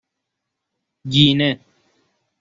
[1.13, 1.49] گینه